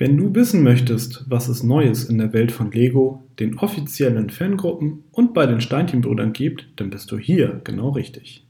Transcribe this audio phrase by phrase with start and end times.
[0.00, 5.02] Wenn du wissen möchtest, was es Neues in der Welt von Lego, den offiziellen Fangruppen
[5.10, 8.46] und bei den Steinchenbrüdern gibt, dann bist du hier genau richtig.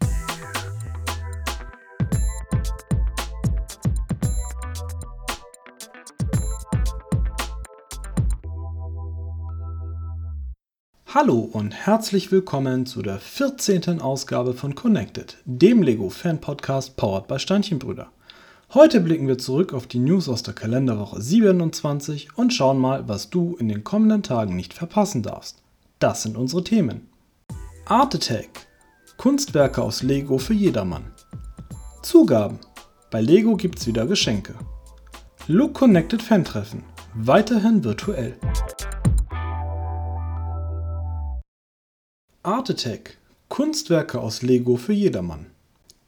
[11.07, 14.03] Hallo und herzlich willkommen zu der 14.
[14.03, 18.13] Ausgabe von Connected, dem Lego Fan Podcast powered by Steinchenbrüder.
[18.75, 23.31] Heute blicken wir zurück auf die News aus der Kalenderwoche 27 und schauen mal, was
[23.31, 25.63] du in den kommenden Tagen nicht verpassen darfst.
[26.01, 27.09] Das sind unsere Themen.
[27.87, 28.67] Art Attack.
[29.17, 31.15] Kunstwerke aus Lego für jedermann.
[32.03, 32.59] Zugaben.
[33.11, 34.55] Bei Lego gibt's wieder Geschenke.
[35.47, 36.83] Look Connected Fan-Treffen.
[37.15, 38.37] Weiterhin virtuell.
[42.43, 43.17] Art Attack.
[43.49, 45.47] Kunstwerke aus Lego für jedermann.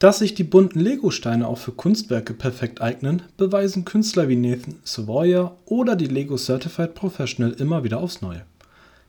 [0.00, 5.54] Dass sich die bunten Lego-Steine auch für Kunstwerke perfekt eignen, beweisen Künstler wie Nathan Savoya
[5.66, 8.46] oder die Lego Certified Professional immer wieder aufs Neue.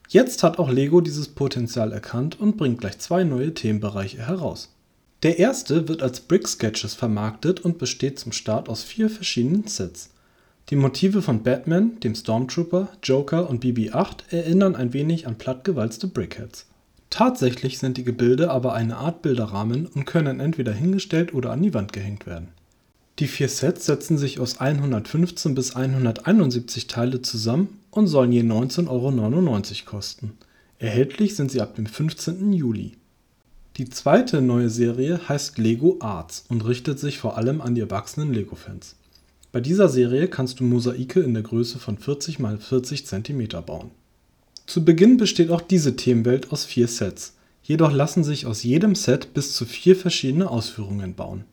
[0.09, 4.75] Jetzt hat auch Lego dieses Potenzial erkannt und bringt gleich zwei neue Themenbereiche heraus.
[5.23, 10.09] Der erste wird als Brick Sketches vermarktet und besteht zum Start aus vier verschiedenen Sets.
[10.71, 16.65] Die Motive von Batman, dem Stormtrooper, Joker und BB-8 erinnern ein wenig an plattgewalzte Brickheads.
[17.11, 21.73] Tatsächlich sind die Gebilde aber eine Art Bilderrahmen und können entweder hingestellt oder an die
[21.73, 22.47] Wand gehängt werden.
[23.19, 28.87] Die vier Sets setzen sich aus 115 bis 171 Teile zusammen und sollen je 19,99
[28.89, 30.31] Euro kosten.
[30.79, 32.53] Erhältlich sind sie ab dem 15.
[32.53, 32.93] Juli.
[33.75, 38.33] Die zweite neue Serie heißt Lego Arts und richtet sich vor allem an die erwachsenen
[38.33, 38.95] Lego-Fans.
[39.51, 43.91] Bei dieser Serie kannst du Mosaike in der Größe von 40 x 40 cm bauen.
[44.65, 49.33] Zu Beginn besteht auch diese Themenwelt aus vier Sets, jedoch lassen sich aus jedem Set
[49.33, 51.45] bis zu vier verschiedene Ausführungen bauen.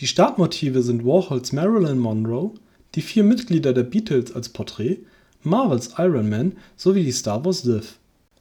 [0.00, 2.52] Die Startmotive sind Warhols Marilyn Monroe,
[2.94, 4.98] die vier Mitglieder der Beatles als Porträt,
[5.42, 7.98] Marvels Iron Man sowie die Star Wars Div.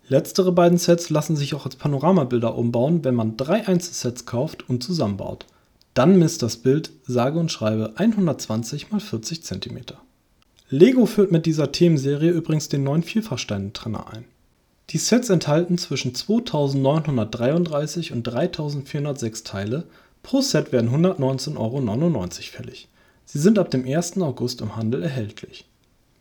[0.07, 4.83] Letztere beiden Sets lassen sich auch als Panoramabilder umbauen, wenn man drei Einzelsets kauft und
[4.83, 5.45] zusammenbaut.
[5.93, 9.81] Dann misst das Bild sage und schreibe 120 x 40 cm
[10.73, 14.25] Lego führt mit dieser Themenserie übrigens den neuen Vielfachsteintrenner ein.
[14.89, 19.83] Die Sets enthalten zwischen 2933 und 3406 Teile,
[20.23, 22.87] pro Set werden 119,99 Euro fällig.
[23.25, 24.17] Sie sind ab dem 1.
[24.17, 25.69] August im Handel erhältlich.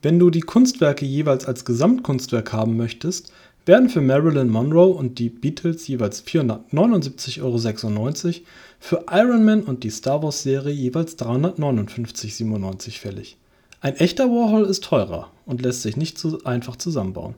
[0.02, 3.32] Wenn du die Kunstwerke jeweils als Gesamtkunstwerk haben möchtest,
[3.64, 7.56] werden für Marilyn Monroe und die Beatles jeweils 479,96 Euro,
[8.78, 13.38] für Iron Man und die Star Wars Serie jeweils 359,97 Euro fällig.
[13.84, 17.34] Ein echter Warhol ist teurer und lässt sich nicht so einfach zusammenbauen.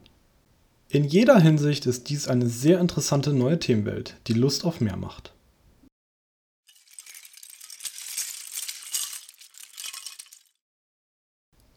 [0.89, 5.33] In jeder Hinsicht ist dies eine sehr interessante neue Themenwelt, die Lust auf mehr macht.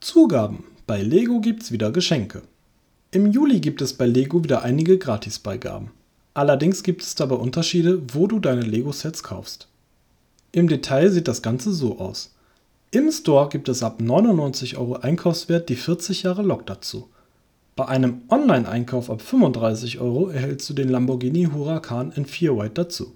[0.00, 0.64] Zugaben.
[0.86, 2.42] Bei Lego gibt's wieder Geschenke.
[3.10, 5.92] Im Juli gibt es bei Lego wieder einige Gratisbeigaben.
[6.34, 9.66] Allerdings gibt es dabei Unterschiede, wo du deine Lego-Sets kaufst.
[10.52, 12.34] Im Detail sieht das Ganze so aus.
[12.90, 17.10] Im Store gibt es ab 99 Euro Einkaufswert die 40 Jahre Lok dazu.
[17.76, 23.14] Bei einem Online-Einkauf ab 35 Euro erhältst du den Lamborghini Huracan in 4 White dazu.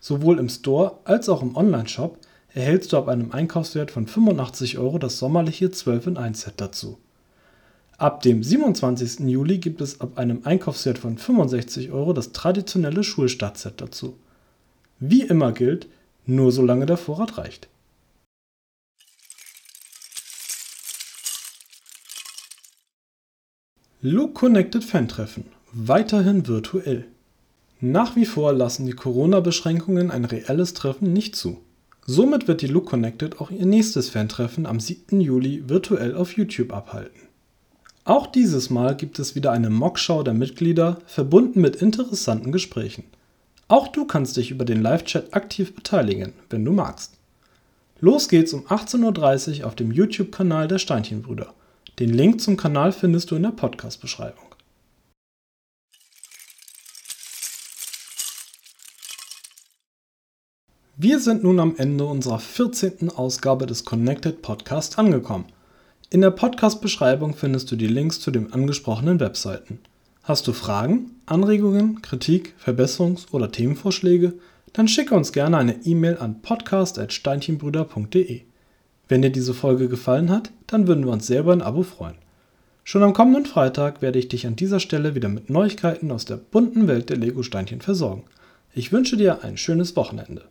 [0.00, 2.16] Sowohl im Store als auch im Online-Shop
[2.54, 6.98] erhältst du ab einem Einkaufswert von 85 Euro das sommerliche 12 in 1 Set dazu.
[7.98, 9.26] Ab dem 27.
[9.28, 14.16] Juli gibt es ab einem Einkaufswert von 65 Euro das traditionelle Schulstartset dazu.
[15.00, 15.88] Wie immer gilt,
[16.24, 17.68] nur solange der Vorrat reicht.
[24.04, 25.44] Look Connected Fan-Treffen.
[25.72, 27.04] Weiterhin virtuell.
[27.80, 31.60] Nach wie vor lassen die Corona-Beschränkungen ein reelles Treffen nicht zu.
[32.04, 35.20] Somit wird die Look Connected auch ihr nächstes Fan-Treffen am 7.
[35.20, 37.28] Juli virtuell auf YouTube abhalten.
[38.02, 43.04] Auch dieses Mal gibt es wieder eine Mockschau der Mitglieder, verbunden mit interessanten Gesprächen.
[43.68, 47.12] Auch du kannst dich über den Live-Chat aktiv beteiligen, wenn du magst.
[48.00, 51.54] Los geht's um 18.30 Uhr auf dem YouTube-Kanal der Steinchenbrüder.
[51.98, 54.54] Den Link zum Kanal findest du in der Podcast-Beschreibung.
[60.96, 63.10] Wir sind nun am Ende unserer 14.
[63.10, 65.46] Ausgabe des Connected Podcast angekommen.
[66.08, 69.78] In der Podcast-Beschreibung findest du die Links zu den angesprochenen Webseiten.
[70.22, 74.34] Hast du Fragen, Anregungen, Kritik, Verbesserungs- oder Themenvorschläge?
[74.72, 78.42] Dann schicke uns gerne eine E-Mail an podcast.steinchenbrüder.de.
[79.12, 82.14] Wenn dir diese Folge gefallen hat, dann würden wir uns sehr über ein Abo freuen.
[82.82, 86.36] Schon am kommenden Freitag werde ich dich an dieser Stelle wieder mit Neuigkeiten aus der
[86.36, 88.24] bunten Welt der Lego-Steinchen versorgen.
[88.72, 90.46] Ich wünsche dir ein schönes Wochenende.